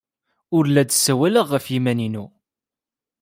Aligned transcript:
Ur 0.57 0.63
la 0.67 0.83
d-ssawaleɣ 0.83 1.47
ɣef 1.49 1.65
yiman-inu. 1.73 2.25